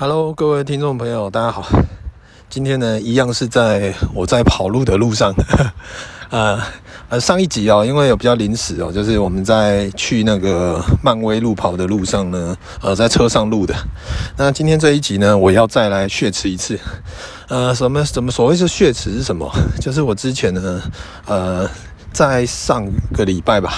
[0.00, 1.66] Hello，各位听众朋友，大家好。
[2.48, 5.34] 今天呢，一样是在我在跑路的路上。
[6.30, 6.62] 呃
[7.08, 13.74] 呃，上一集哦，因为有比较临时哦，就是我们在去那个漫威路跑的路上呢，呃，在车上录的。
[14.36, 16.78] 那今天这一集呢，我要再来血池一次。
[17.48, 19.50] 呃，什么什么所谓是血池是什么？
[19.80, 20.80] 就是我之前呢，
[21.26, 21.68] 呃，
[22.12, 23.72] 在上个礼拜吧。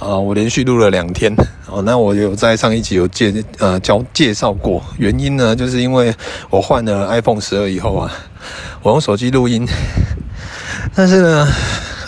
[0.00, 1.30] 啊，我连续录了两天
[1.66, 1.82] 哦。
[1.82, 6.12] 那我有在上一集有介呃教介绍过，原因呢，就是因为
[6.48, 8.10] 我换了 iPhone 十二以后啊，
[8.82, 9.66] 我用手机录音，
[10.94, 11.46] 但是呢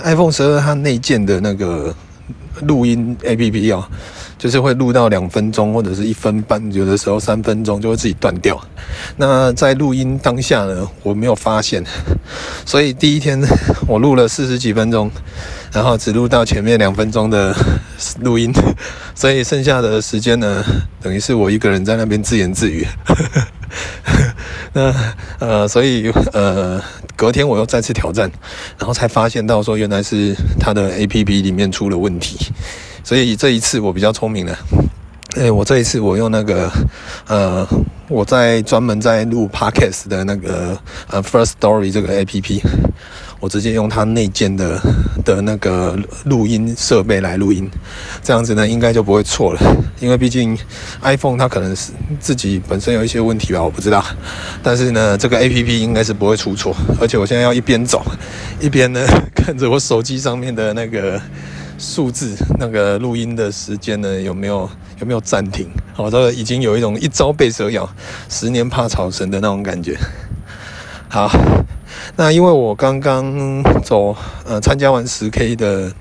[0.05, 1.95] ，iPhone 十二它内建的那个
[2.63, 3.85] 录音 APP 哦，
[4.43, 8.61] 就是会录到两分钟或者是一分半，有的时候三分钟就会自己断掉。
[9.17, 11.81] 那在录音当下呢，我没有发现，
[12.67, 13.41] 所以第一天
[13.87, 15.09] 我录了四十几分钟。
[15.73, 17.57] 然后只录到前面两分钟的
[18.21, 18.53] 录音，
[19.15, 20.63] 所以剩下的时间呢，
[21.01, 22.87] 等于是我一个人在那边自言自语。
[24.75, 24.95] 那
[25.39, 26.79] 呃，所以呃，
[27.17, 28.31] 隔天我又再次挑战，
[28.77, 32.53] 然后才发现到说原来是它的 APP 里面出了问题，
[33.05, 34.59] 所以这一次我比较聪明了。
[35.37, 36.71] 哎，我这一次我用那个
[37.27, 37.67] 呃，
[38.09, 40.79] 我在专门在录 Podcast 的那个
[41.09, 42.61] 呃 First Story 这个 APP。
[43.41, 44.81] 我直接用它内建的
[45.25, 47.69] 的那个录音设备来录音，
[48.23, 49.61] 这样子呢，应该就不会错了。
[49.99, 50.57] 因为毕竟
[51.03, 54.05] iPhone 它可能是自己本身有一些问题吧，我不知道。
[54.63, 56.73] 但是呢，这个 APP 应该是不会出错。
[57.01, 58.01] 而且我现在要一边走，
[58.61, 61.21] 一边呢 看着我手机上面的那个
[61.83, 65.69] 数字，那个录音的时间呢有没有有没有暂停？
[65.93, 67.89] 好，这个已经有一种一朝被蛇咬，
[68.29, 69.99] 十年怕草绳的那种感觉。
[71.09, 71.29] 好。
[72.17, 75.93] 那因为我刚刚走呃参加完十 K 的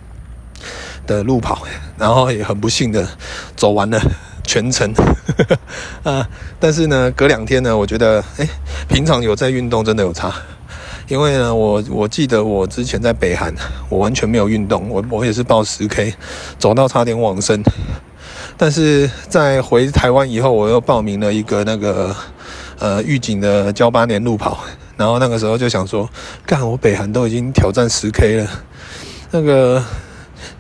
[1.06, 1.64] 的路跑，
[1.98, 3.08] 然后也很不幸的
[3.56, 4.00] 走完了
[4.44, 4.92] 全程，
[6.04, 6.28] 啊，
[6.60, 8.48] 但是呢隔两天呢，我觉得哎，
[8.88, 10.34] 平常有在运动真的有差，
[11.12, 13.54] 因为呢我我记得我之前在北韩，
[13.90, 16.14] 我完全没有运动，我我也是报十 K，
[16.58, 17.62] 走到差点往生，
[18.56, 22.16] 但是在回台湾以后，我又报名了一个那个
[22.80, 24.60] 呃预警的交八年路跑。
[24.96, 26.10] 然后那个时候就想说，
[26.46, 28.48] 干我北韩都已经挑战十 K 了，
[29.32, 29.84] 那个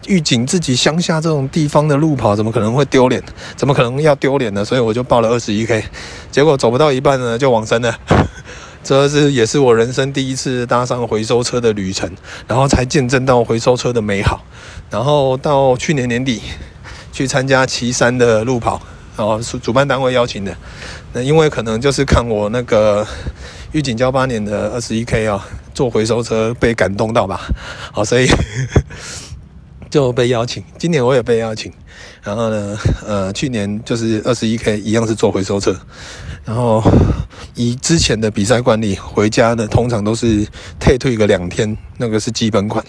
[0.07, 3.23] 预警自己乡下这种地方的路跑，怎么可能会丢脸？
[3.55, 4.65] 怎么可能要丢脸呢？
[4.65, 5.85] 所以我就报了二十一 K，
[6.29, 7.95] 结果走不到一半呢就往生了。
[8.83, 12.09] 这是也是我人生第一次搭上回收车的旅程，
[12.47, 14.43] 然后才见证到回收车的美好。
[14.89, 16.41] 然后到去年年底
[17.11, 18.81] 去参加岐山的路跑，
[19.17, 20.55] 然后是主办单位邀请的。
[21.13, 23.07] 那因为可能就是看我那个。
[23.73, 27.39] 预警噍吧哖的二十一 K 啊，坐回收车被感动到吧，
[27.93, 28.27] 好，所以
[29.91, 30.63] 就被邀请。
[30.79, 31.71] 今年我也被邀请，
[32.23, 35.75] 然后呢，呃，去年就是二十一 K 一样是做回收车，
[36.45, 36.81] 然后
[37.53, 40.47] 以之前的比赛惯例，回家呢通常都是
[40.79, 42.83] 退退个两天，那个是基本款。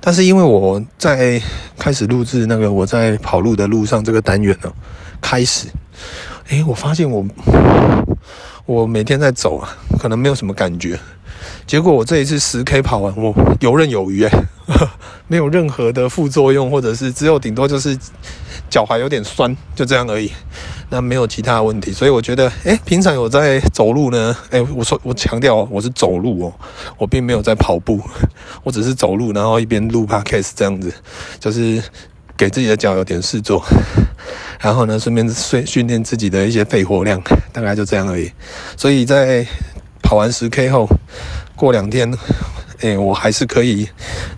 [0.00, 1.40] 但是因为我在
[1.78, 4.70] 开始录制那个我在跑路的路上这个单元呢，
[5.22, 5.68] 开始，
[6.48, 7.24] 诶，我发现我。
[8.66, 10.98] 我每天在走啊，可能没有什么感觉。
[11.66, 14.30] 结果我这一次十 K 跑完，我游刃有余哎，
[15.28, 17.98] 没有任何的副作用，或者是只有顶多就是
[18.70, 20.30] 脚踝有点酸，就这样而已。
[20.88, 24.34] 那没有其他问题，所以我觉得，哎，平常有在走路呢。
[24.50, 26.52] 哎，我说我强调我是走路哦，
[26.96, 28.00] 我并没有在跑步，
[28.64, 30.92] 我只是走路，然后一边录 Podcast 这样子，
[31.38, 31.82] 就是。
[32.36, 33.64] 给自己的脚有点事做，
[34.60, 37.22] 然后呢，顺便训训练自己的一些肺活量，
[37.52, 38.30] 大概就这样而已。
[38.76, 39.46] 所以在
[40.02, 40.88] 跑完十 K 后，
[41.56, 42.12] 过两天，
[42.80, 43.88] 诶，我还是可以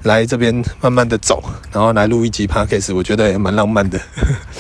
[0.04, 1.42] 来这边慢慢的走，
[1.72, 4.00] 然后来录一集 Podcast，我觉得也蛮浪漫的。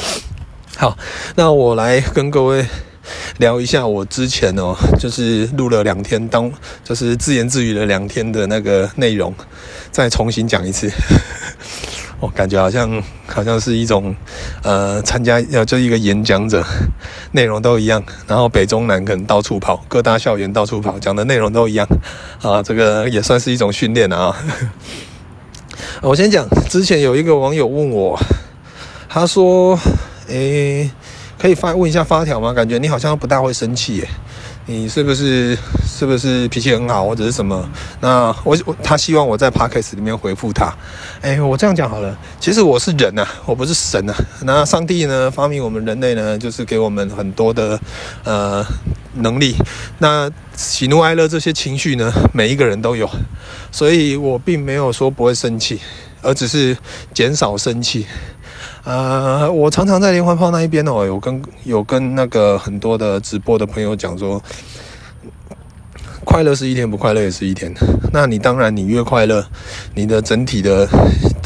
[0.76, 0.96] 好，
[1.34, 2.66] 那我来跟各位
[3.38, 6.52] 聊一下我之前哦，就是录了两天，当
[6.84, 9.34] 就是自言自语了两天的那个内容，
[9.90, 10.90] 再重新讲一次。
[12.18, 14.14] 我、感觉好像好像是一种，
[14.62, 16.64] 呃，参加要就一个演讲者，
[17.32, 21.86] 内容都一样，然后北中南可能到处跑，各大校园到处跑，讲的内容都一样，
[22.40, 24.34] 啊，这个也算是一种训练啊。
[26.00, 28.18] 我先讲，之前有一个网友问我，
[29.08, 29.78] 他说，
[30.28, 30.90] 诶，
[31.38, 32.52] 可以发问一下发条吗？
[32.54, 34.08] 感觉你好像不大会生气耶。
[34.68, 35.56] 你是不是
[35.96, 37.66] 是不是脾气很好或者是什么？
[38.00, 40.70] 那我我他希望我在 Podcast 里面回复他。
[41.22, 44.18] 哎，我这样讲好了，其实我是人呐、啊，我不是神呐、啊。
[44.42, 47.80] 那上帝呢，发明我们人类呢，就是给我们很多的
[48.24, 48.62] 呃
[49.14, 49.56] 能力。
[49.98, 53.08] 那喜怒哀乐这些情绪呢，每一个人都有，
[53.72, 55.80] 所以我并没有说不会生气，
[56.20, 56.76] 而只是
[57.14, 58.06] 减少生气。
[58.84, 64.40] 呃，我常常在连环炮那一边哦，有跟有跟那个很多的直播的朋友讲说，
[66.26, 67.72] 快乐是一天，不快乐也是一天。
[68.12, 69.46] 那你当然，你越快乐，
[69.94, 70.86] 你的整体的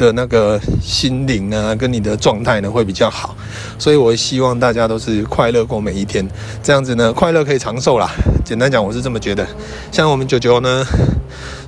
[0.00, 3.36] 的那个心灵呢，跟你的状态呢会比较好。
[3.78, 6.26] 所以我希望大家都是快乐过每一天，
[6.62, 8.08] 这样子呢，快乐可以长寿啦。
[8.44, 9.46] 简单讲，我是这么觉得。
[9.92, 10.84] 像我们九九呢。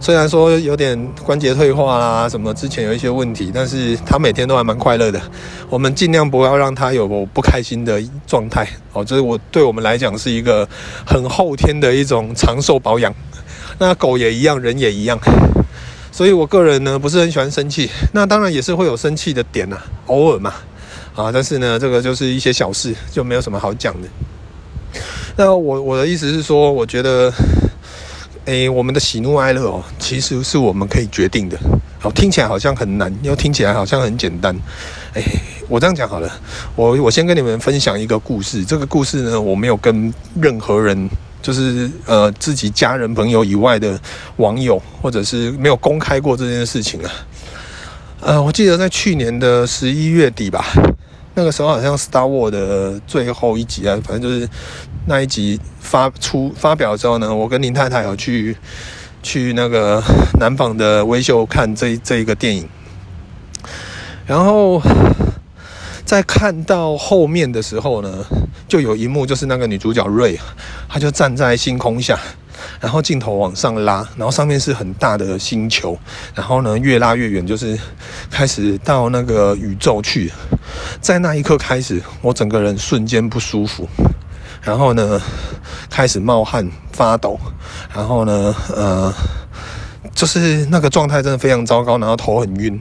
[0.01, 5.21] 虽然说有点关节退化啦，什么之前有一些问题，但是他每天都还蛮快乐的。
[5.71, 10.69] 我们尽量不要让他有不开心的状态哦，这是我对我们来讲是一个
[11.07, 13.15] 很后天的一种长寿保养。
[13.79, 15.17] 那狗也一样，人也一样。
[16.13, 19.77] 所以我个人呢不是很喜欢生气， 那当然也是会有生气的点呐，
[20.07, 20.53] 偶尔嘛
[21.17, 24.09] 啊，但是呢这个就是一些小事，就没有什么好讲的。
[25.37, 27.33] 那我我的意思是说，我觉得。
[28.47, 31.57] 诶，我们的喜怒哀乐哦，其实是我们可以决定的。
[32.01, 34.53] 好，听起来好像很难，又听起来好像很简单。
[35.15, 35.23] 诶，
[35.69, 36.29] 我这样讲好了，
[36.75, 38.65] 我我先跟你们分享一个故事。
[38.65, 41.09] 这个故事呢，我没有跟任何人，
[41.43, 44.01] 就是呃自己家人朋友以外的
[44.37, 47.11] 网友，或者是没有公开过这件事情啊。
[48.21, 50.65] 呃，我记得在去年的十一月底吧。
[51.35, 54.47] 那个时候好像《Star War》的最后一集啊，反正就是
[55.07, 58.55] 那一集发出发表之后呢，我跟林太太有去
[59.23, 60.03] 去那个
[60.39, 62.69] 南方的微秀看这这一个电影，
[64.27, 64.79] 然后
[66.13, 68.23] 在看到后面的时候呢，
[68.69, 70.39] 就有一幕就是那个女主角瑞，
[70.87, 72.19] 她就站在星空下。
[72.79, 75.99] 然后镜头往上拉，然后上面是很大的星球，
[76.35, 77.79] 然后呢越拉越远，就是
[78.31, 80.31] 开始到那个宇宙去。
[81.01, 83.89] 在那一刻开始，我整个人瞬间不舒服，
[84.61, 85.19] 然后呢
[85.89, 87.41] 开始冒汗发抖，
[87.95, 89.11] 然后呢呃
[90.15, 92.79] 就是那个状态真的非常糟糕，然后头很晕。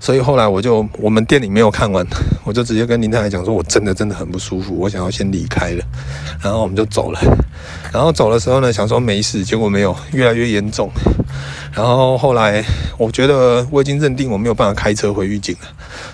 [0.00, 2.06] 所以后来我就我们店里没有看完，
[2.44, 5.84] 我就直接跟林太太讲说，我真的真的很不舒服，我想要先离开了。
[6.42, 7.20] 然后我们就走了。
[7.92, 10.90] 然后走的时候呢，想说没事，结果没有，越来越严重。
[11.72, 12.62] 然后后来
[12.98, 15.68] 我觉得我已经认定我没有办法开车回玉井了，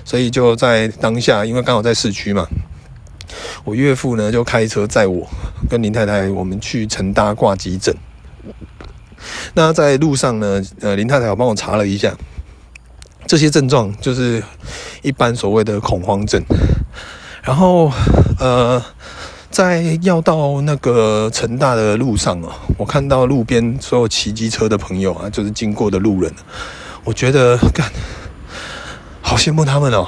[0.04, 2.46] 所以就在当下，因为刚好在市区嘛，
[3.64, 5.28] 我岳父呢就开车载我
[5.68, 7.94] 跟林太太，我们去成大挂急诊。
[9.54, 12.14] 那在路上呢，呃，林太太有帮我查了一下。
[13.30, 14.42] 这些症状就是
[15.02, 16.42] 一般所谓的恐慌症，
[17.44, 17.88] 然后
[18.40, 18.82] 呃，
[19.52, 26.32] 在要到那个成大的路上哦，我看到路边所有骑机车的朋友啊，就是经过的路人，
[27.04, 27.88] 我觉得干，
[29.22, 30.04] 好羡慕他们哦。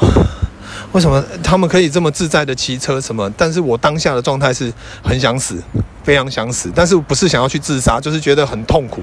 [0.91, 3.01] 为什么他们可以这么自在的骑车？
[3.01, 3.33] 什么？
[3.39, 5.63] 但是我当下的状态是很想死，
[6.03, 9.01] 非常想死，但是不是想要去自杀，就是觉得很痛苦，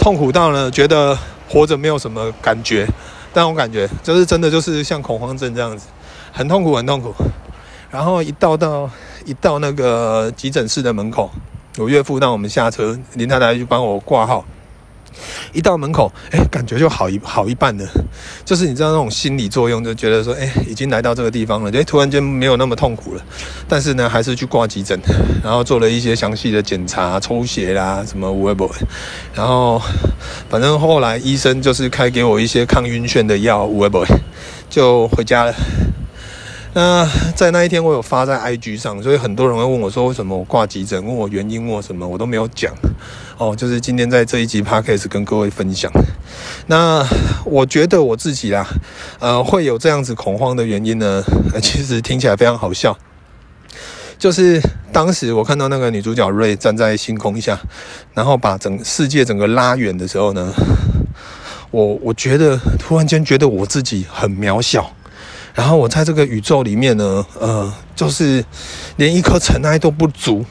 [0.00, 1.16] 痛苦到呢，觉得
[1.48, 2.88] 活着没有什么感觉。
[3.32, 5.86] 但我感觉就是真的，就是像恐慌症这样子，
[6.32, 7.14] 很痛苦，很痛苦。
[7.90, 8.88] 然后一到到
[9.24, 11.30] 一到那个急诊室的门口，
[11.78, 14.44] 我岳父让我们下车，林太太就帮我挂号。
[15.52, 17.86] 一到门口，哎，感觉就好一好一半了。
[18.44, 23.22] 就是你知道那种心理作用，就觉得说，哎，已经来到这个地方了，哎，突然间没有那么痛苦了。
[23.68, 24.98] 但是呢，还是去挂急诊，
[25.42, 28.70] 然后做了一些详细的检查，抽血啦，什么无谓不。
[29.34, 29.80] 然后
[30.48, 34.04] 反正后来医生就是开给我一些抗晕眩的药，无谓不，
[34.68, 35.54] 就回家了。
[36.74, 37.06] 那
[37.36, 41.04] 在那一天，我有发在 IG 上，所以很多人会问我说，为什么我挂急诊？
[41.04, 42.72] 问我原因，问我什么，我都没有讲。
[43.38, 45.90] 哦，就是今天在这一集 Podcast 跟各位分享。
[46.66, 47.04] 那
[47.44, 48.66] 我觉得我自己啦，
[49.18, 51.22] 呃，会有这样子恐慌的原因呢，
[51.60, 52.96] 其实听起来非常好笑。
[54.18, 54.60] 就是
[54.92, 57.58] 当时我看到那个女主角瑞站在星空下，
[58.14, 60.52] 然后把整世界整个拉远的时候呢，
[61.72, 64.92] 我我觉得突然间觉得我自己很渺小。
[65.54, 68.44] 然后我在这个宇宙里面呢，呃，就是
[68.96, 70.46] 连一颗尘埃都不足，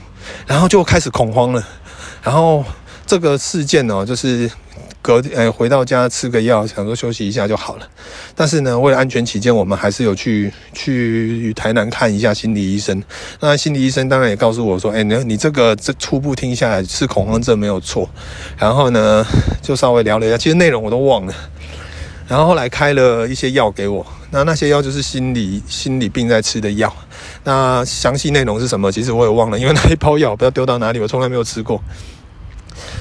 [0.45, 1.63] 然后就开始恐慌了。
[2.21, 2.63] 然后
[3.05, 4.49] 这个事件呢，就是
[5.01, 7.87] 隔呃回到家吃个药，想说休息一下就好了。
[8.35, 13.03] 但是呢，为了安全起见，我们还是有去去台南看一下心理医生。
[13.39, 18.07] 那心理医生当然也告诉我说，哎，你你这个这初步听下来是恐慌症没有错。
[18.57, 19.25] 然后呢，
[19.61, 21.33] 就稍微聊了一下，其实内容我都忘了。
[22.27, 24.05] 然后后来开了一些药给我。
[24.33, 26.95] 那那些药就是心理心理病在吃的药，
[27.43, 28.91] 那详细内容是什么？
[28.91, 31.81] 其实我也忘了，因为那一包药不知道丢到哪里，我从来没有吃过。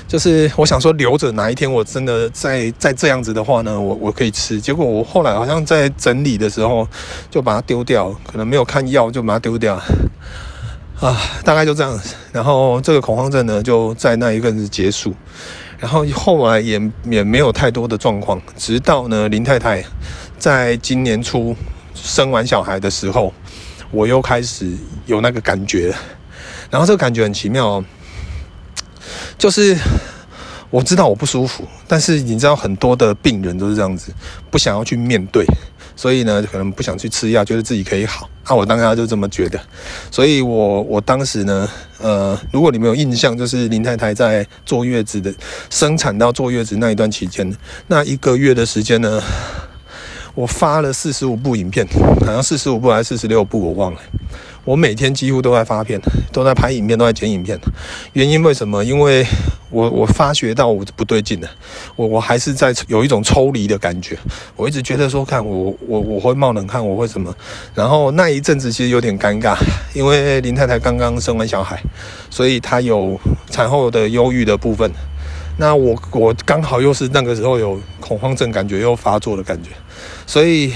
[0.09, 4.61] 就是我想说留着，哪一天我真的再再这样子的话呢，我我可以吃。
[4.61, 6.87] 结果我后来好像在整理的时候
[7.31, 9.81] 就把它丢掉，可能没有看药就把它丢掉
[11.01, 11.99] 啊，大概就这样。
[12.33, 15.15] 然后这个恐慌症呢就在那一个日结束，
[15.79, 19.85] 然后后来也也没有太多的状况，直到呢林太太。
[20.39, 21.55] 在今年初，
[21.95, 23.33] 生完小孩的时候，
[23.91, 24.71] 我又开始
[25.07, 25.95] 有那个感觉，
[26.71, 27.85] 然后这个感觉很奇妙哦，
[29.39, 29.77] 就是
[30.71, 34.13] 我知道我不舒服，但是你知道很多的病人都是这样子，
[34.51, 35.45] 不想要去面对。
[35.97, 38.31] 所以呢，可能不想去吃药，觉得自己可以好。
[38.49, 39.61] 那、我当下就这么觉得。
[40.11, 41.69] 所以我我当时呢，
[41.99, 45.35] 呃，如果你们有印象，就是林太太在坐月子的
[45.69, 47.55] 生产到坐月子那一段期间，
[47.89, 49.23] 那一个月的时间呢，
[50.35, 51.87] 我发了四十五部影片，
[52.21, 54.01] 好像四十五部还是四十六部，我忘了。
[54.65, 55.99] 我每天几乎都在发片，
[56.33, 57.59] 都在拍影片，都在剪影片。
[58.13, 58.85] 原因为什么？
[58.85, 59.27] 因为
[59.71, 61.49] 我我发觉到我不对劲了，
[61.97, 64.17] 我我还是在有一种抽离的感觉。
[64.57, 67.35] 我一直觉得说，看我我我会冒冷汗，我会什么？
[67.75, 69.57] 然后那一阵子其实有点尴尬，
[69.95, 71.81] 因为林太太刚刚生完小孩，
[72.29, 73.19] 所以她有
[73.51, 74.91] 产后的忧郁的部分。
[75.57, 79.71] 那我我刚好又是那个时候有恐慌症感觉又发作的感觉，
[80.31, 80.73] 所以。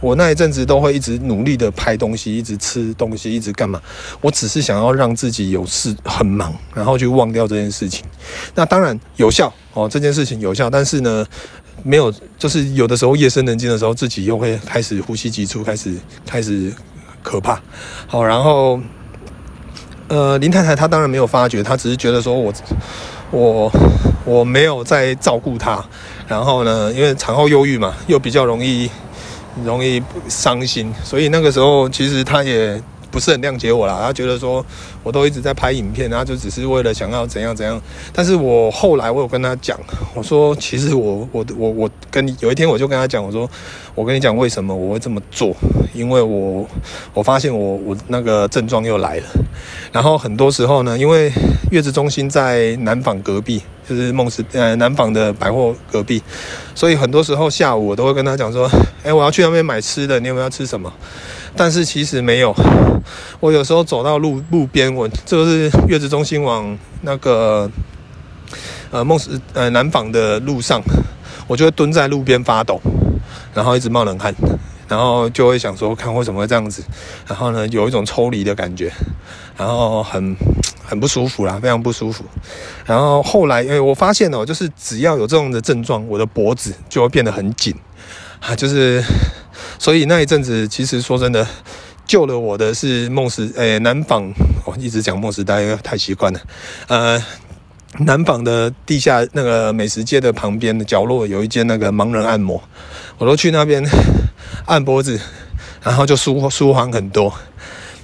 [0.00, 3.82] 我那一阵子都会一直努力的拍东西，一直吃东西，一直干嘛？
[4.20, 8.04] 我只是想要让自己有事很忙，然后去忘掉这件事情。
[8.54, 11.26] 那当然有效哦，这件事情有效，但是呢，
[11.82, 15.92] 没有，就是有的时候夜深人静的时候，自己又会开始呼吸急促，开始
[16.24, 16.72] 开始
[17.20, 17.60] 可怕。
[18.06, 18.80] 好，然后
[20.06, 22.54] 呃，林太太她当然没有发觉，她只是觉得说我
[23.32, 23.72] 我
[24.24, 25.84] 我没有在照顾她，
[26.28, 28.88] 然后呢，因为产后忧郁嘛，又比较容易。
[29.64, 32.80] 容易伤心，所以那个时候其实他也
[33.10, 33.98] 不是很谅解我啦。
[34.00, 34.64] 他觉得说
[35.02, 37.80] 我都一直在拍影片，然后就只是为了想要怎样怎样。
[38.12, 39.76] 但是我后来我有跟他讲，
[40.14, 43.50] 我说其实我我我我跟你有一天我就跟他讲，我说
[43.96, 45.52] 我跟你讲为什么我会这么做，
[45.92, 46.64] 因为我
[47.12, 49.24] 我发现我我那个症状又来了。
[49.90, 51.32] 然后很多时候呢，因为
[51.72, 53.60] 月子中心在南纺隔壁。
[53.88, 56.22] 就是梦时呃南纺的百货隔壁，
[56.74, 58.70] 所以很多时候下午我都会跟他讲说，
[59.02, 60.92] 哎，我要去那边买吃的，你有没有要吃什么？
[61.56, 62.54] 但是其实没有，
[63.40, 67.68] 我有时候走到路路边，我就是月子中心往那个
[68.90, 70.82] 呃梦时呃南纺的路上，
[71.46, 72.80] 我就会蹲在路边发抖，
[73.54, 74.34] 然后一直冒冷汗，
[74.88, 76.82] 然后就会想说，看为什么会这样子，
[77.26, 78.90] 然后呢有一种抽离的感觉，
[79.56, 80.36] 然后很。
[80.88, 82.24] 很不舒服啦，非常不舒服。
[82.86, 87.74] 然后后来，因为我发现哦，就是只要有这种的症状，我的脖子就会变得很紧
[88.40, 89.04] 啊，就是
[89.78, 91.46] 所以那一阵子，其实说真的，
[92.06, 94.32] 救了我的是梦时诶南纺，
[94.64, 96.40] 我一直讲梦时代，太习惯了。
[96.86, 97.22] 呃，
[97.98, 102.62] 南纺的地下那个美食街的旁边的角落有一间那个盲人按摩，
[103.18, 103.84] 我都去那边
[104.66, 105.20] 按脖子，
[105.82, 107.32] 然后就舒舒缓很多，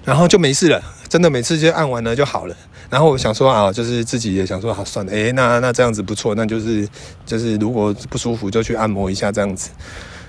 [0.05, 0.83] 然后就没事了。
[1.09, 2.57] 真的每次就按完了就好了，
[2.91, 6.89] 然后我想说啊，就是自己也想说，好算了，诶，那那这样子不错，那就是
[7.25, 9.71] 就是如果不舒服就去按摩一下这样子，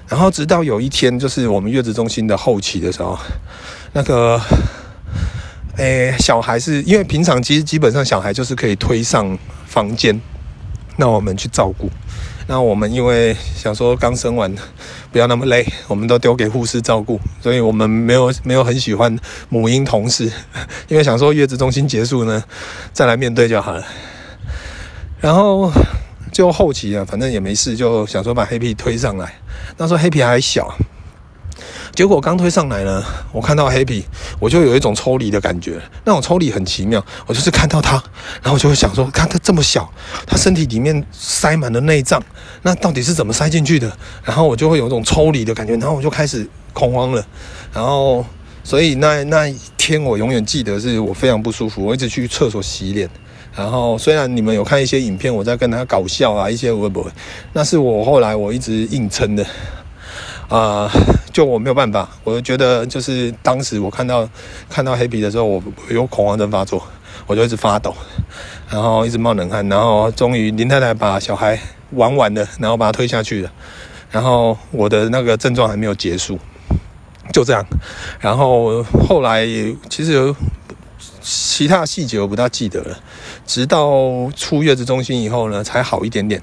[0.07, 3.17] 然后直到有一天，就是我们月子中心的后期的时候，
[3.93, 4.39] 那个
[5.77, 9.35] 诶小孩是因为平常其实基本上小孩就是可以推上
[9.65, 10.21] 房间，
[10.97, 11.89] 那我们去照顾。
[12.47, 14.53] 那我们因为想说刚生完，
[15.11, 19.17] 不要那么累， 我们都丢给护士照顾，所以我们没有没有很喜欢
[19.49, 20.31] 母婴同事，
[20.87, 22.43] 因为想说月子中心结束呢，
[22.93, 23.83] 再来面对就好了。
[25.19, 25.71] 然后
[26.31, 29.33] 就后期啊，反正也没事，就想说把黑皮推上来，
[29.77, 30.71] 那时候黑皮还小。
[31.95, 34.03] 结果刚推上来呢，我看到黑皮，
[34.37, 35.79] 我就有一种抽离的感觉。
[36.03, 37.93] 那种抽离很奇妙，我就是看到他，
[38.41, 39.89] 然后我就会想说，看他这么小，
[40.27, 42.21] 他身体里面塞满了内脏，
[42.63, 43.89] 那到底是怎么塞进去的？
[44.25, 47.25] 然后我就会有一种抽离的感觉，然后我就开始恐慌了。
[47.73, 48.25] 然后，
[48.61, 53.09] 所以那那一天我永远记得是我非常不舒服，我一直去厕所洗脸。
[53.55, 57.09] 然后虽然你们有看一些影片，我在跟他搞笑啊，一些会不会？
[57.53, 59.45] 那是我后来我一直硬撑的。
[60.47, 60.89] 啊、
[61.33, 64.29] 就我没有办法，我就觉得就是当时我看到
[64.69, 66.81] 看到黑皮的时候，我有恐慌症发作，
[67.25, 67.93] 我就一直发抖，
[68.69, 71.59] 然后一直冒冷汗，然后终于林太太把小孩
[71.91, 73.51] 玩完了，然后把他推下去了，
[74.11, 76.37] 然后我的那个症状还没有结束，
[77.33, 77.65] 就这样，
[78.19, 79.45] 然后后来
[79.89, 80.33] 其实
[81.21, 82.99] 其他细节我不大记得了，
[83.47, 83.89] 直到
[84.35, 86.39] 出月子中心以后呢，才好一点点。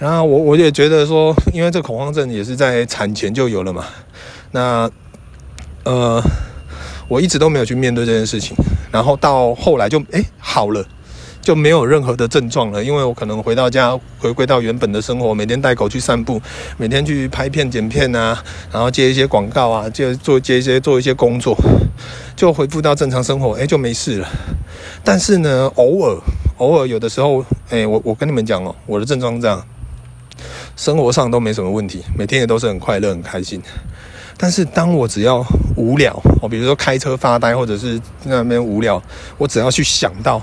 [0.00, 3.84] 然后我我也觉得说，因为这恐慌症也是在产前就有了嘛，
[4.50, 4.90] 那
[5.84, 6.22] 呃，
[7.06, 8.56] 我一直都没有去面对这件事情，
[8.90, 10.82] 然后到后来就诶好了，
[11.42, 16.40] 就没有任何的症状了，因为我可能回到家回归到原本的生活，每天带狗去散步，
[16.78, 18.42] 每天去拍片剪片啊，
[18.72, 21.54] 然后接一些广告啊，接做接一些做一些工作，
[22.34, 24.28] 就恢复到正常生活，诶就没事了。
[25.04, 26.18] 但是呢，偶尔
[26.56, 29.62] 偶尔有的时候，诶我我跟你们讲哦，我的症状这样。
[30.80, 33.60] 生活上都没什么问题，每天也都是很快乐、很开心。
[34.38, 35.44] 但是当我只要
[35.76, 39.00] 无聊，我比如说开车发呆，或者是那边无聊，
[39.36, 40.40] 我只要去想到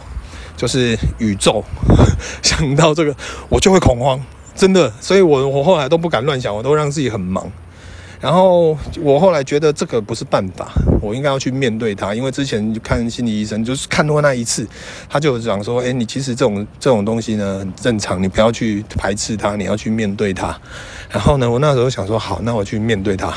[0.55, 1.63] 就是宇宙，
[2.43, 3.15] 想到这个，
[3.49, 4.23] 我就会恐慌，
[4.55, 4.93] 真的。
[5.01, 7.51] 所以我我后来都不敢乱想，我都让自己很忙。
[8.19, 10.71] 然后我后来觉得这个不是办法，
[11.01, 12.15] 我应该要去面对它。
[12.15, 14.67] 因为之前看心理医生，就是看过那一次，
[15.07, 20.57] 他就讲说：“诶，你其实这种这种东西呢，很正常，你不要去排斥它，你要去面对它。”
[21.09, 23.31] 然后呢，我那时候想说：“好，那我去面对它。”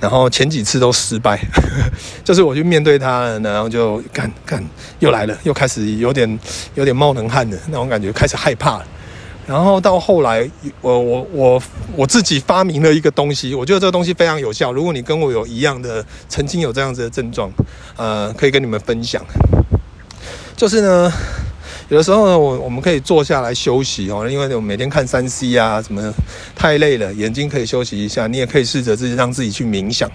[0.00, 1.40] 然后前几次都失败，
[2.24, 4.62] 就是我去面对他了，然后就干干
[4.98, 6.38] 又来了，又开始有点
[6.74, 8.86] 有点冒冷汗的那种感觉，开始害怕了。
[9.46, 11.62] 然后到后来，我我我
[11.96, 14.72] 我自己发明了一个东西，我觉得这个东西非常有效。
[14.72, 17.52] 如果你跟我有一样的，曾经有这样子的症状，
[17.96, 19.22] 呃，可以跟你们分享。
[20.56, 21.12] 就是呢，
[21.90, 26.14] 有的时候呢，我我们可以坐下来休息哦，因为我每天看三 C 啊什么，
[26.56, 28.26] 太累了，眼睛可以休息一下。
[28.26, 30.10] 你也可以试着自己让自己去冥想，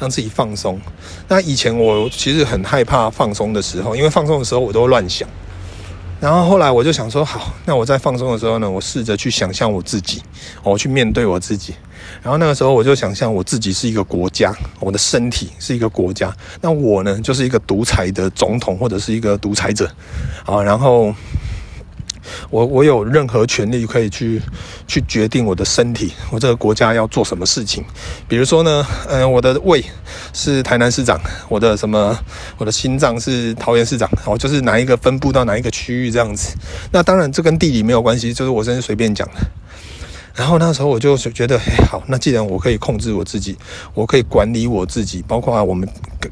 [0.00, 0.80] 让自己放松。
[1.28, 5.28] 那以前我其实很害怕放松的时候，因为放松的时候我都乱想。
[6.22, 10.22] 然后后来我就想说，好，那我在放松的时候呢，我试着去想象我自己，
[10.62, 11.74] 我去面对我自己。
[12.22, 19.90] 然后那个时候我就想象我自己是一个国家，我的身体是一个国家，那我呢就是一个独裁的总统或者是一个独裁者，
[20.46, 21.12] 啊，然后。
[22.50, 24.40] 我我有任何权利可以去
[24.86, 27.84] 去决定我的身体，我这个国家要做什么事情？
[28.28, 29.84] 比如说呢，嗯、我的胃
[30.32, 32.18] 是台南市长，我的什么，
[32.58, 36.56] 我的心脏是桃园市长，我，就是哪一个分布到哪一个区域这样子。
[36.90, 39.40] 那当然这跟地理没有关系，就是我真是随便讲的。
[40.34, 43.56] 然后那时候我就觉得，哎，好，那既然我可以控制我自己，
[43.94, 45.88] 我可以管理我自己，包括我们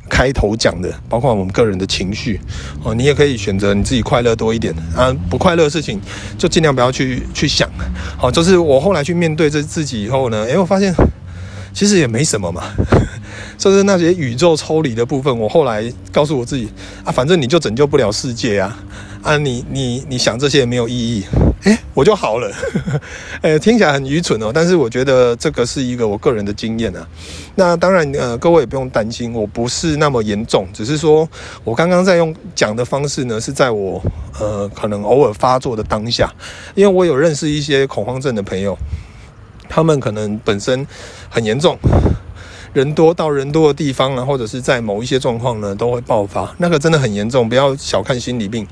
[0.09, 2.41] 开头讲的，包括我们个人的情绪，
[2.83, 4.75] 哦，你也可以选择你自己快乐多一点。
[4.97, 6.01] 啊，不快乐的事情
[6.39, 7.69] 就尽量不要去去想。
[8.17, 10.95] 好，就是我后来去面对这自己以后呢，哎，我发现
[11.75, 12.65] 其实也没什么嘛，
[13.59, 16.69] 就是那些宇宙抽离的部分，我后来告诉我自己
[17.05, 18.79] 啊，反正你就拯救不了世界啊，
[19.23, 21.25] 啊，你你你想这些也没有意义。
[21.65, 22.51] 哎，我就好了，
[23.43, 27.07] 哎，听起来很愚蠢哦，但是我觉得这个是一个我个人的经验啊。
[27.55, 31.29] 那当然，呃，各位也不用担心，我不是那么严重，只是说
[31.65, 34.03] 我刚刚在用讲的方式呢，是在我
[34.39, 36.33] 呃可能偶尔发作的当下，
[36.75, 38.75] 因为我有认识一些恐慌症的朋友，
[39.69, 40.87] 他们可能本身
[41.29, 41.79] 很严重，
[42.73, 48.67] 人多到人多的地方啊，或者是在某一些状况呢都会爆发，那个真的很严重，不要小看心理病。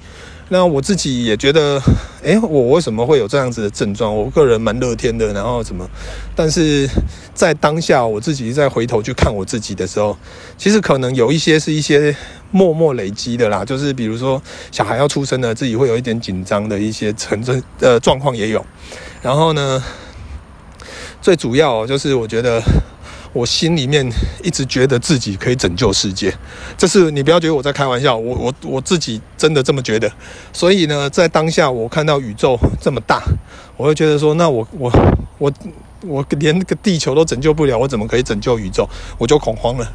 [0.51, 1.79] 那我自己也觉得，
[2.23, 4.15] 诶，我为什么会有这样子的症状？
[4.15, 5.87] 我个人蛮乐天的，然后怎么？
[6.35, 6.89] 但是
[7.35, 10.17] 在当下，我自己再回头去看我自己的时候，
[10.57, 12.17] 其实可能有一些是一些
[12.51, 18.65] 默默累积的啦，就是比如说小孩要出生了，自己会有一点紧张的一些成真呃状况也有。
[19.21, 19.85] 然后呢，
[21.21, 22.63] 最主要就是我觉得。
[23.33, 24.09] 我心里面
[24.43, 26.35] 一直觉得自己可以拯救世界，
[26.77, 30.11] 这是你不要觉得我在开玩笑，我我我自己真的这么觉得。
[30.53, 33.23] 所以呢，在当下我看到宇宙这么大，
[33.77, 34.91] 我会觉得说，那我我
[35.38, 35.53] 我
[36.03, 38.88] 我连个地球都拯救不了，我怎么可以拯救宇宙？
[39.19, 39.93] 我就恐慌了，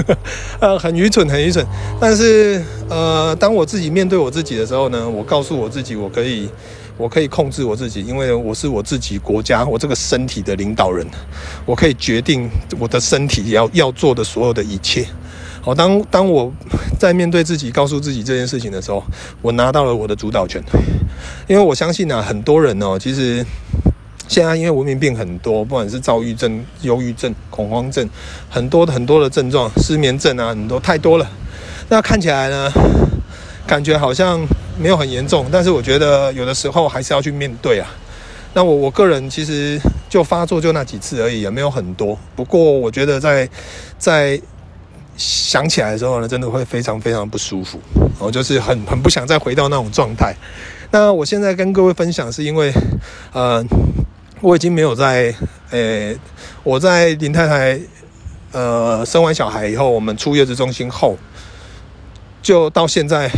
[0.60, 1.64] 呃，很愚蠢，很愚蠢。
[2.00, 6.48] 但是呃，当我自己面对我自己的时候呢，我告诉我自己，我可以。
[6.96, 11.04] 我可以控制我自己，因为我是我自己国家，我这个身体的领导人，
[11.66, 15.04] 我可以决定我的身体要要做的所有的一切。
[15.60, 16.52] 好，当当我
[16.96, 19.02] 在面对自己，告诉自己这件事情的时候，
[19.42, 20.62] 我拿到了我的主导权。
[21.48, 23.44] 因为我相信啊，很多人哦，其实
[24.28, 28.08] 现在因为文明病很多，不管是躁郁症、忧郁症、恐慌症，
[28.48, 31.28] 很多很多的症状，失眠症啊，很多太多了。
[31.88, 32.70] 那看起来呢，
[33.66, 34.46] 感觉好像。
[34.78, 37.88] 没有很严重，但是我觉得有的时候还是要去面对啊。
[38.52, 42.18] 那我我个人其实就发作就那几次而已，也没有很多。
[42.36, 43.48] 不过我觉得在
[43.98, 44.40] 在
[45.16, 47.80] 想起来的时候呢，真的会非常非常不舒服，
[48.18, 50.34] 我就是很很不想再回到那种状态。
[50.90, 52.72] 那我现在跟各位分享，是因为
[53.32, 53.64] 呃，
[54.40, 55.34] 我已经没有在
[55.70, 56.14] 呃，
[56.62, 57.80] 我在林太太
[58.52, 61.16] 呃生完小孩以后，我们出月子中心后。
[62.40, 63.30] 就到现在，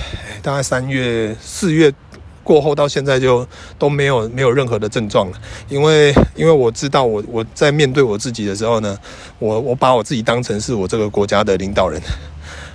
[0.46, 1.92] 大概三月、四月
[2.44, 3.44] 过后到现在就
[3.80, 5.36] 都没有没有任何的症状了。
[5.68, 8.96] 因为因为我知道我我在面对我自己的时候呢，
[9.40, 12.00] 我我把我自己当成是我这个国家的领导人。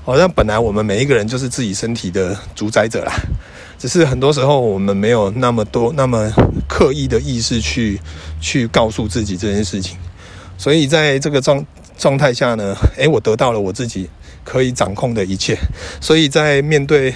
[0.04, 3.14] 好像本来我们每一个人就是自己身体的主宰者啦，
[3.80, 6.30] 只是很多时候我们没有那么多那么
[6.68, 7.98] 刻意的意识去
[8.42, 9.98] 去告诉自己这件事情。
[10.58, 11.66] 所以在这个状
[11.98, 14.10] 状态下呢，诶，我得到了我自己。
[14.44, 15.56] 可以掌控的一切，
[16.02, 17.14] 所以在面对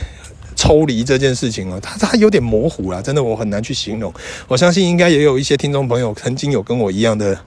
[0.56, 4.14] 抽离这件事情啊，它它有点模糊啦，真的我很难去形容。
[4.48, 7.38] 我相信应该也有一些听众朋友曾经有跟我一样的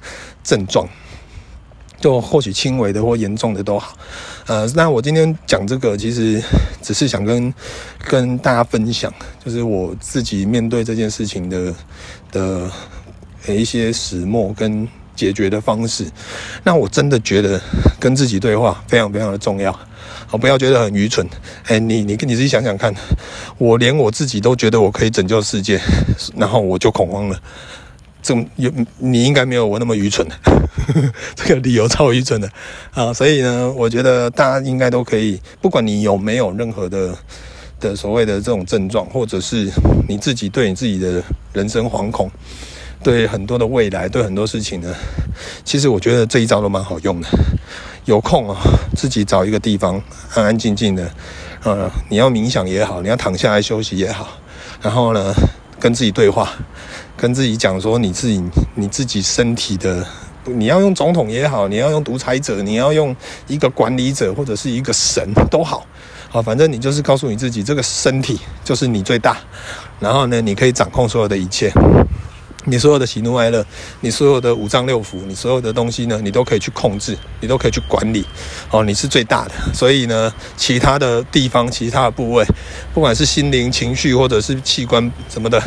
[0.44, 0.88] 症状。
[2.00, 3.92] 就或许轻微的或严重的都好。
[4.46, 6.40] 呃，那我今天讲这个，其实
[6.80, 7.52] 只是想跟
[8.06, 9.12] 跟大家分享，
[9.44, 11.74] 就是我自己面对这件事情的
[12.30, 12.70] 的
[13.48, 14.86] 一些始末跟
[15.18, 16.06] 解决的方式。
[16.62, 17.60] 那我真的觉得
[17.98, 19.76] 跟自己对话非常非常的重要。
[20.26, 21.26] 好，不要觉得很愚蠢。
[21.66, 22.94] 哎，你你你自己想想看，
[23.58, 25.80] 我连我自己都觉得我可以拯救世界，
[26.36, 27.38] 然后我就恐慌了。
[28.20, 30.26] 这有你应该没有我那么愚蠢，
[31.34, 32.50] 这个理由超愚蠢的
[32.92, 33.12] 啊！
[33.12, 37.16] 所以呢，我觉得大家应该都可以，不管你有没有任何的
[37.80, 39.70] 的所谓的这种症状，或者是
[40.08, 41.22] 你自己对你自己的
[41.54, 42.30] 人生惶恐，
[43.02, 44.94] 对很多的未来，对很多事情呢，
[45.64, 47.28] 其实我觉得这一招都蛮好用的。
[48.04, 48.56] 有空啊，
[48.96, 50.02] 自己找一个地方
[50.34, 51.10] 安安静静的，
[51.62, 54.26] 呃，你要冥想也好，你要躺下来休息也好，
[54.80, 55.34] 然后呢，
[55.78, 56.50] 跟自己对话，
[57.16, 58.42] 跟自己讲说你自己
[58.74, 60.06] 你自己身体的，
[60.44, 63.14] 你要用总统也好，你要用独裁者，你要用
[63.46, 65.84] 一个管理者或者是一个神都好，
[66.30, 69.36] 好，反正你就是告诉你自己，这个身体就是你最大，
[70.00, 71.70] 然后呢，你可以掌控所有的一切。
[72.70, 73.64] 你所有的喜怒哀乐，
[74.00, 78.24] 你所有的五脏六腑，你所有的东西呢，你都可以去控制，你都可以去管理。
[78.70, 82.44] 哦，你是最大的，所以呢，其他的地方、其他的部位，
[82.92, 85.62] 不管是心灵、情绪或者是器官什么的，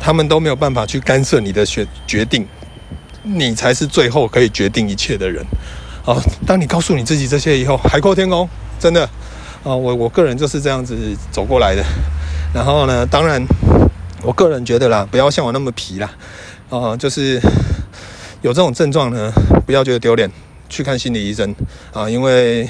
[0.00, 2.46] 他们都没有办法去干涉你的决决定。
[3.22, 5.44] 你才是最后可以决定一切的人。
[6.04, 9.08] 哦，当你告诉你自己这些以后，海阔天空，真的。
[9.62, 10.96] 哦，我我个人就是这样子
[11.30, 11.84] 走过来的。
[12.52, 13.40] 然后呢，当然。
[14.22, 16.10] 我个人觉得啦，不要像我那么皮啦，
[16.70, 17.40] 啊、就是
[18.42, 19.32] 有这种症状呢，
[19.64, 20.30] 不要觉得丢脸，
[20.68, 21.54] 去看心理医生
[21.92, 22.66] 啊、因为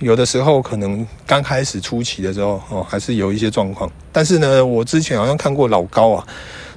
[0.00, 3.90] 有的时候可能刚开始初期的时候哦、还是有一些状况。
[4.12, 6.26] 但是呢，我之前好像看过老高啊，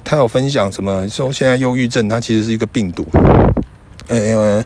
[0.02, 3.06] 他有分享什么说现在忧郁症它其实是一个病毒，
[4.08, 4.64] 呃、欸。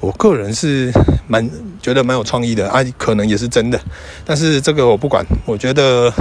[0.00, 0.92] 我个人是
[1.26, 1.48] 蛮
[1.82, 3.80] 觉得蛮有创意的啊，可能也是真的，
[4.24, 5.24] 但是这个我不管。
[5.44, 6.12] 我觉得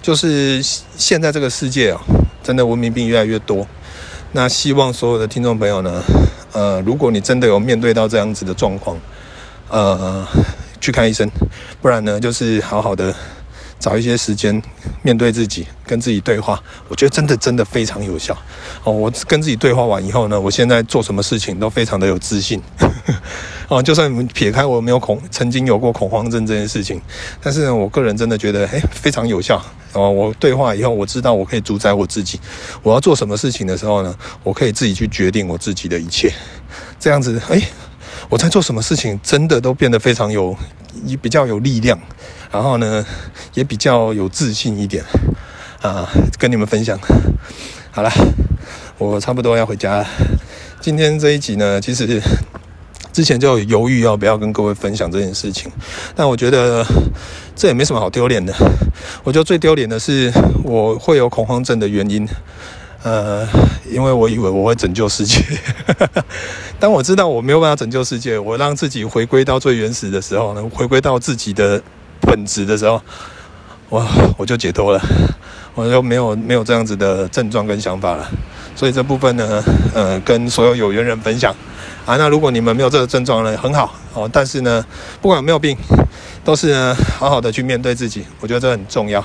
[0.00, 0.62] 就是
[0.96, 2.00] 现在这个世界啊，
[2.42, 3.66] 真的文明病越来越多。
[4.32, 6.02] 那希望所有的听众朋友呢，
[6.52, 8.96] 呃，如果你真的有面对到这样子的状况，
[9.68, 10.26] 呃，
[10.80, 11.30] 去看医生，
[11.80, 13.14] 不然呢，就是好好的。
[13.78, 14.60] 找一些时间
[15.02, 18.36] 面对自己，跟自己对话，我觉得真的真的非常有效
[18.84, 18.92] 哦。
[18.92, 22.60] 我跟自己对话完以后呢，我现在做什么事情都非常的有自信
[23.68, 23.82] 哦。
[23.82, 27.00] 就算你们撇开我没有恐，曾经有过恐慌症这件事情，
[27.40, 29.62] 但是呢，我个人真的觉得哎，非常有效
[29.92, 30.10] 哦。
[30.10, 32.40] 我对话以后，我知道我可以主宰我自己，
[32.82, 36.32] 我要做什么事情的时候呢，我可以自己去决定我自己的一切。
[36.98, 37.62] 这样子，诶，
[38.28, 40.56] 我在做什么事情，真的都变得非常有，
[41.04, 41.98] 也比较有力量。
[42.50, 43.04] 然后呢，
[43.54, 45.04] 也比较有自信一点
[45.82, 46.08] 啊，
[46.38, 46.98] 跟你们分享。
[47.90, 48.10] 好了，
[48.98, 50.06] 我差不多要回家了。
[50.80, 52.22] 今天这一集呢，其实
[53.12, 55.70] 之前就犹豫要不要跟各位分享这件事情，
[56.14, 56.86] 但我觉得
[57.54, 58.54] 这也没什么好丢脸的。
[59.24, 62.26] 我觉得最丢脸的是我会有恐慌症的原因，
[63.02, 63.46] 呃，
[63.90, 65.42] 因为我以为我会拯救世界。
[66.80, 71.82] 当我知道我没有办法拯救世界，我让自己回归到最原始的时候呢，回归到自己的。
[72.22, 73.00] 本质的时候，
[73.88, 74.04] 我
[74.38, 75.00] 我就解脱了，
[75.74, 78.26] 我就没有没有这样子的症状跟想法了。
[78.74, 79.62] 所以这部分呢，
[79.94, 81.54] 呃，跟所有有缘人分享
[82.04, 82.16] 啊。
[82.16, 84.28] 那如果你们没有这个症状呢，很好哦。
[84.32, 84.84] 但是呢，
[85.20, 85.76] 不管有没有病，
[86.42, 89.20] 都是呢好好的去面对自己，我觉得这很重要。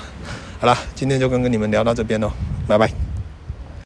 [0.60, 2.32] 好了，今天就跟跟你们聊到这边喽，
[2.68, 3.11] 拜拜。